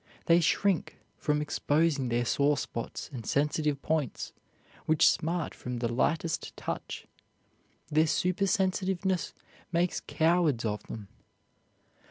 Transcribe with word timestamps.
They 0.25 0.39
shrink 0.39 0.97
from 1.15 1.43
exposing 1.43 2.09
their 2.09 2.25
sore 2.25 2.57
spots 2.57 3.11
and 3.13 3.23
sensitive 3.23 3.83
points, 3.83 4.33
which 4.87 5.07
smart 5.07 5.53
from 5.53 5.77
the 5.77 5.93
lightest 5.93 6.57
touch. 6.57 7.05
Their 7.89 8.07
super 8.07 8.47
sensitiveness 8.47 9.31
makes 9.71 9.99
cowards 10.01 10.65
of 10.65 10.81
them. 10.87 11.07